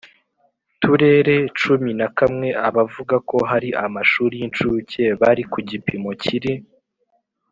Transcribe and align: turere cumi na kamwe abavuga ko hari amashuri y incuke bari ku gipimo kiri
turere 0.81 1.35
cumi 1.59 1.91
na 1.99 2.07
kamwe 2.17 2.49
abavuga 2.67 3.15
ko 3.29 3.37
hari 3.49 3.69
amashuri 3.85 4.33
y 4.41 4.43
incuke 4.47 5.03
bari 5.21 5.43
ku 5.51 5.59
gipimo 5.69 6.11
kiri 6.23 6.53